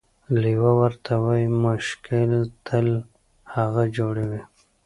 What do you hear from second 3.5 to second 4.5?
هغه جوړوي،